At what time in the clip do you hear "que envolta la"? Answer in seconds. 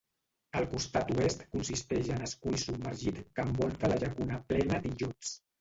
3.29-4.03